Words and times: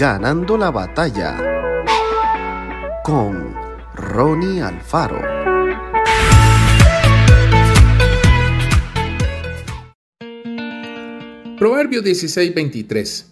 Ganando 0.00 0.56
la 0.56 0.70
batalla 0.70 1.36
con 3.04 3.54
Ronnie 3.94 4.62
Alfaro. 4.62 5.20
Proverbio 11.58 12.00
16:23 12.00 13.26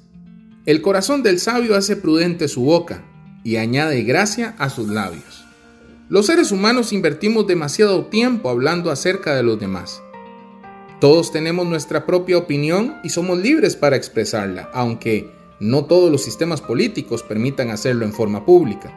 El 0.67 0.83
corazón 0.83 1.23
del 1.23 1.41
sabio 1.41 1.75
hace 1.75 1.97
prudente 1.97 2.49
su 2.49 2.65
boca 2.65 3.03
y 3.45 3.57
añade 3.57 4.03
gracia 4.03 4.55
a 4.59 4.69
sus 4.69 4.89
labios. 4.89 5.47
Los 6.11 6.27
seres 6.27 6.53
humanos 6.53 6.93
invertimos 6.93 7.47
demasiado 7.47 8.09
tiempo 8.09 8.51
hablando 8.51 8.91
acerca 8.91 9.35
de 9.35 9.43
los 9.43 9.59
demás. 9.59 10.03
Todos 11.01 11.33
tenemos 11.33 11.67
nuestra 11.67 12.05
propia 12.05 12.37
opinión 12.37 12.99
y 13.03 13.09
somos 13.09 13.39
libres 13.39 13.75
para 13.75 13.97
expresarla, 13.97 14.69
aunque 14.75 15.38
no 15.61 15.85
todos 15.85 16.11
los 16.11 16.23
sistemas 16.23 16.61
políticos 16.61 17.23
permitan 17.23 17.71
hacerlo 17.71 18.05
en 18.05 18.13
forma 18.13 18.45
pública. 18.45 18.93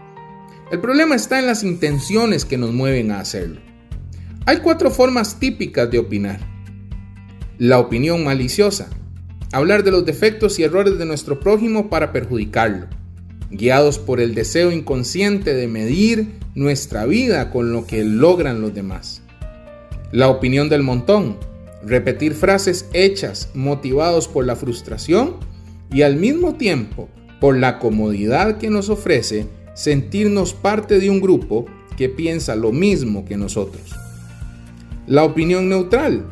El 0.71 0.79
problema 0.79 1.15
está 1.15 1.39
en 1.39 1.47
las 1.47 1.63
intenciones 1.63 2.45
que 2.45 2.57
nos 2.57 2.71
mueven 2.71 3.11
a 3.11 3.19
hacerlo. 3.19 3.59
Hay 4.45 4.57
cuatro 4.57 4.91
formas 4.91 5.39
típicas 5.39 5.89
de 5.91 5.99
opinar. 5.99 6.39
La 7.57 7.79
opinión 7.79 8.23
maliciosa. 8.23 8.89
Hablar 9.51 9.83
de 9.83 9.91
los 9.91 10.05
defectos 10.05 10.57
y 10.59 10.63
errores 10.63 10.97
de 10.97 11.05
nuestro 11.05 11.39
prójimo 11.39 11.89
para 11.89 12.13
perjudicarlo, 12.13 12.87
guiados 13.49 13.99
por 13.99 14.21
el 14.21 14.33
deseo 14.33 14.71
inconsciente 14.71 15.53
de 15.53 15.67
medir 15.67 16.39
nuestra 16.55 17.05
vida 17.05 17.51
con 17.51 17.73
lo 17.73 17.85
que 17.85 18.05
logran 18.05 18.61
los 18.61 18.73
demás. 18.73 19.21
La 20.11 20.29
opinión 20.29 20.69
del 20.69 20.83
montón 20.83 21.37
repetir 21.83 22.33
frases 22.33 22.87
hechas 22.93 23.49
motivados 23.53 24.27
por 24.27 24.45
la 24.45 24.55
frustración 24.55 25.35
y 25.91 26.03
al 26.03 26.15
mismo 26.15 26.55
tiempo 26.55 27.09
por 27.39 27.57
la 27.57 27.79
comodidad 27.79 28.57
que 28.57 28.69
nos 28.69 28.89
ofrece 28.89 29.47
sentirnos 29.73 30.53
parte 30.53 30.99
de 30.99 31.09
un 31.09 31.21
grupo 31.21 31.65
que 31.97 32.09
piensa 32.09 32.55
lo 32.55 32.71
mismo 32.71 33.25
que 33.25 33.37
nosotros. 33.37 33.95
La 35.07 35.23
opinión 35.23 35.69
neutral, 35.69 36.25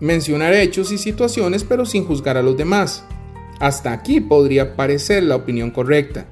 mencionar 0.00 0.54
hechos 0.54 0.92
y 0.92 0.98
situaciones 0.98 1.64
pero 1.64 1.84
sin 1.86 2.04
juzgar 2.04 2.36
a 2.36 2.42
los 2.42 2.56
demás. 2.56 3.04
Hasta 3.58 3.92
aquí 3.92 4.20
podría 4.20 4.76
parecer 4.76 5.22
la 5.22 5.36
opinión 5.36 5.70
correcta, 5.70 6.26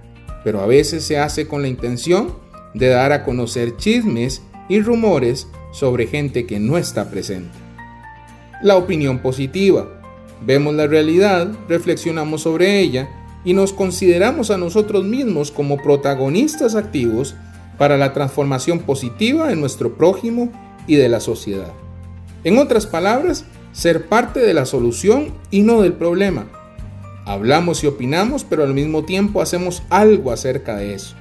pero 0.45 0.61
a 0.61 0.67
veces 0.67 1.05
se 1.05 1.19
hace 1.19 1.47
con 1.47 1.63
la 1.63 1.69
intención 1.69 2.35
de 2.75 2.89
dar 2.89 3.13
a 3.13 3.25
conocer 3.25 3.77
chismes 3.77 4.43
y 4.69 4.81
rumores 4.81 5.49
sobre 5.73 6.07
gente 6.07 6.47
que 6.47 6.59
no 6.59 6.79
está 6.79 7.11
presente 7.11 7.69
la 8.63 8.77
opinión 8.77 9.19
positiva. 9.21 9.98
Vemos 10.45 10.75
la 10.75 10.87
realidad, 10.87 11.53
reflexionamos 11.69 12.43
sobre 12.43 12.81
ella 12.81 13.09
y 13.45 13.55
nos 13.55 13.73
consideramos 13.73 14.51
a 14.51 14.59
nosotros 14.59 15.05
mismos 15.05 15.51
como 15.51 15.79
protagonistas 15.79 16.75
activos 16.75 17.35
para 17.77 17.97
la 17.97 18.13
transformación 18.13 18.81
positiva 18.81 19.49
de 19.49 19.57
nuestro 19.57 19.97
prójimo 19.97 20.53
y 20.87 20.97
de 20.97 21.09
la 21.09 21.21
sociedad. 21.21 21.73
En 22.45 22.59
otras 22.59 22.87
palabras, 22.87 23.45
ser 23.73 24.09
parte 24.09 24.41
de 24.41 24.55
la 24.55 24.67
solución 24.67 25.33
y 25.51 25.63
no 25.63 25.83
del 25.83 25.93
problema. 25.93 26.47
Hablamos 27.25 27.85
y 27.85 27.87
opinamos, 27.87 28.45
pero 28.45 28.65
al 28.65 28.75
mismo 28.75 29.05
tiempo 29.05 29.43
hacemos 29.43 29.83
algo 29.91 30.33
acerca 30.33 30.77
de 30.77 30.95
eso. 30.95 31.15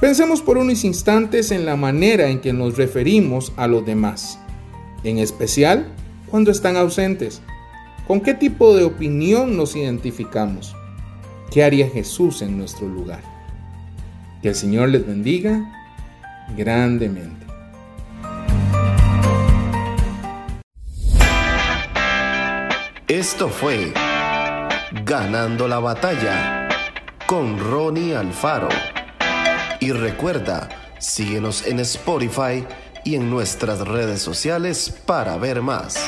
Pensemos 0.00 0.42
por 0.42 0.58
unos 0.58 0.84
instantes 0.84 1.50
en 1.50 1.66
la 1.66 1.76
manera 1.76 2.28
en 2.28 2.40
que 2.40 2.52
nos 2.52 2.76
referimos 2.76 3.52
a 3.56 3.66
los 3.66 3.84
demás, 3.84 4.38
en 5.04 5.18
especial 5.18 5.86
cuando 6.30 6.50
están 6.50 6.76
ausentes? 6.76 7.42
¿Con 8.08 8.22
qué 8.22 8.32
tipo 8.32 8.74
de 8.74 8.84
opinión 8.84 9.54
nos 9.54 9.76
identificamos? 9.76 10.74
¿Qué 11.50 11.62
haría 11.62 11.90
Jesús 11.90 12.40
en 12.40 12.56
nuestro 12.56 12.88
lugar? 12.88 13.20
Que 14.40 14.48
el 14.48 14.54
Señor 14.54 14.88
les 14.88 15.06
bendiga 15.06 15.60
grandemente. 16.56 17.46
Esto 23.06 23.50
fue 23.50 23.92
Ganando 25.04 25.68
la 25.68 25.78
batalla 25.78 26.66
con 27.26 27.58
Ronnie 27.58 28.16
Alfaro. 28.16 28.70
Y 29.80 29.92
recuerda, 29.92 30.70
síguenos 30.98 31.66
en 31.66 31.80
Spotify 31.80 32.64
y 33.04 33.16
en 33.16 33.28
nuestras 33.28 33.86
redes 33.86 34.22
sociales 34.22 34.98
para 35.04 35.36
ver 35.36 35.60
más. 35.60 35.98